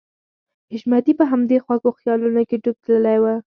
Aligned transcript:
حشمتي 0.71 1.13
په 1.19 1.25
همدې 1.31 1.57
خوږو 1.65 1.91
خيالونو 1.99 2.41
کې 2.49 2.55
ډوب 2.63 2.77
تللی 2.85 3.17
و. 3.21 3.25